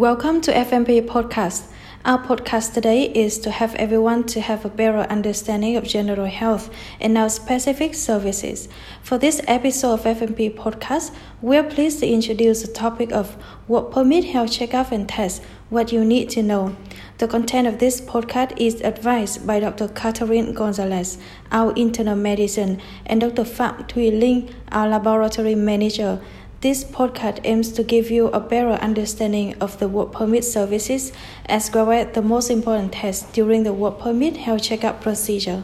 [0.00, 1.66] Welcome to FMP Podcast.
[2.06, 6.70] Our podcast today is to have everyone to have a better understanding of general health
[6.98, 8.66] and our specific services.
[9.02, 13.34] For this episode of FMP Podcast, we are pleased to introduce the topic of
[13.66, 16.74] what permit health checkup and test, what you need to know.
[17.18, 19.88] The content of this podcast is advised by Dr.
[19.88, 21.18] Catherine Gonzalez,
[21.52, 23.44] our internal medicine, and Dr.
[23.44, 26.22] Phạm Thùy Linh, our laboratory manager.
[26.60, 31.10] This podcast aims to give you a better understanding of the work permit services
[31.46, 35.62] as well as the most important tests during the work permit health checkup procedure.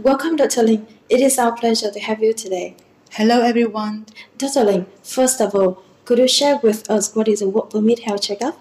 [0.00, 0.64] Welcome, Dr.
[0.64, 0.84] Linh.
[1.08, 2.74] It is our pleasure to have you today.
[3.12, 4.06] Hello, everyone.
[4.36, 4.64] Dr.
[4.64, 8.22] Linh, first of all, could you share with us what is a work permit health
[8.22, 8.58] checkup?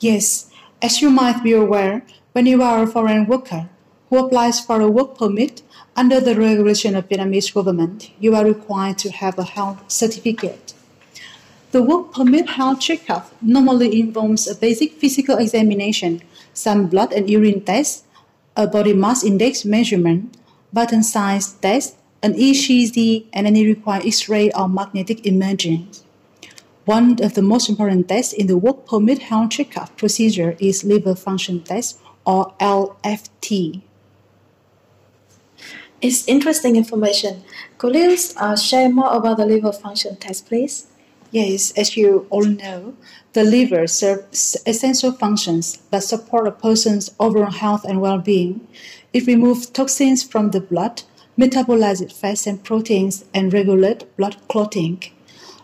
[0.00, 0.48] Yes,
[0.80, 2.02] as you might be aware,
[2.32, 3.68] when you are a foreign worker
[4.08, 5.62] who applies for a work permit
[5.96, 10.74] under the regulation of Vietnamese government, you are required to have a health certificate.
[11.72, 16.22] The work permit health checkup normally involves a basic physical examination,
[16.54, 18.04] some blood and urine tests,
[18.56, 20.36] a body mass index measurement,
[20.72, 25.88] button size test, an ECG, and any required X-ray or magnetic imaging.
[26.84, 31.16] One of the most important tests in the work permit health checkup procedure is liver
[31.16, 33.82] function test or LFT.
[36.06, 37.42] It's interesting information.
[37.78, 40.86] Could you uh, share more about the liver function test, please?
[41.32, 42.94] Yes, as you all know,
[43.32, 48.68] the liver serves essential functions that support a person's overall health and well-being.
[49.12, 51.02] It removes toxins from the blood,
[51.36, 55.02] metabolizes fats and proteins, and regulates blood clotting.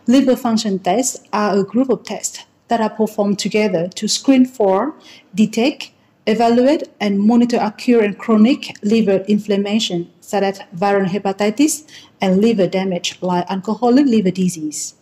[0.09, 4.97] Liver function tests are a group of tests that are performed together to screen for,
[5.33, 5.93] detect,
[6.27, 11.85] evaluate, and monitor acute and chronic liver inflammation, such as viral hepatitis
[12.21, 14.95] and liver damage like alcoholic liver disease.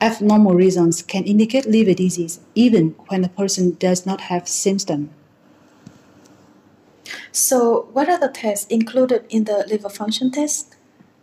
[0.00, 5.08] Abnormal results can indicate liver disease even when a person does not have symptoms.
[7.32, 10.74] So, what are the tests included in the liver function test?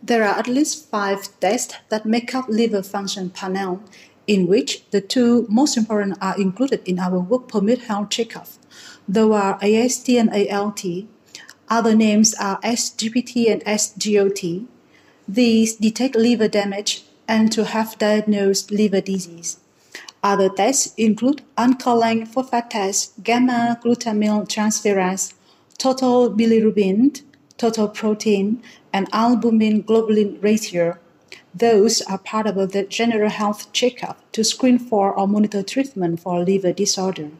[0.02, 3.82] There are at least five tests that make up liver function panel,
[4.26, 8.48] in which the two most important are included in our work permit health checkup.
[9.06, 10.84] There uh, are AST and ALT.
[11.68, 14.66] Other names are SGPT and SGOT.
[15.26, 19.58] These detect liver damage and to have diagnosed liver disease.
[20.22, 25.34] Other tests include alkaline phosphatase, gamma glutamyl transferase,
[25.76, 27.22] total bilirubin,
[27.58, 30.96] total protein, and albumin globulin ratio.
[31.54, 36.42] Those are part of the general health checkup to screen for or monitor treatment for
[36.44, 37.30] liver disorder.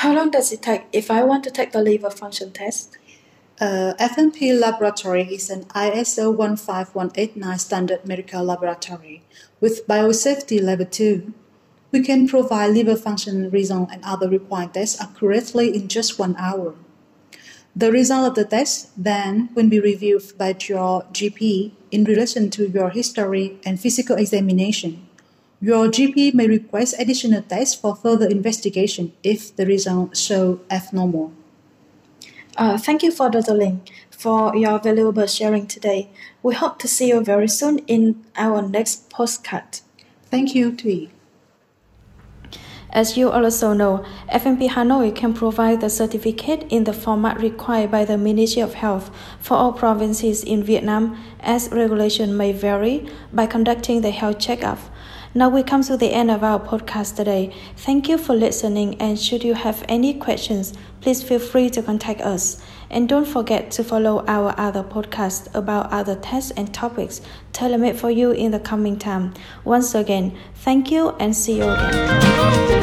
[0.00, 2.96] How long does it take if I want to take the liver function test?
[3.60, 9.22] Uh, FMP laboratory is an ISO 15189 standard medical laboratory
[9.60, 11.34] with biosafety level 2.
[11.92, 16.76] We can provide liver function result and other required tests accurately in just one hour.
[17.76, 22.70] The result of the test then will be reviewed by your GP in relation to
[22.70, 25.09] your history and physical examination.
[25.62, 31.32] Your GP may request additional tests for further investigation if the results show abnormal.
[32.56, 33.54] Uh, thank you for Dr.
[33.54, 36.10] Linh for your valuable sharing today.
[36.42, 39.80] We hope to see you very soon in our next postcard.
[40.30, 41.10] Thank you, Tui.
[42.92, 48.04] As you also know, FMP Hanoi can provide the certificate in the format required by
[48.04, 54.00] the Ministry of Health for all provinces in Vietnam, as regulation may vary by conducting
[54.00, 54.78] the health checkup.
[55.32, 57.54] Now we come to the end of our podcast today.
[57.76, 62.20] Thank you for listening, and should you have any questions, please feel free to contact
[62.20, 62.60] us.
[62.90, 67.20] And don't forget to follow our other podcasts about other tests and topics
[67.52, 69.34] tailor made for you in the coming time.
[69.62, 72.79] Once again, thank you and see you again.